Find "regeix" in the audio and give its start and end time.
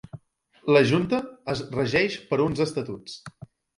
1.81-2.17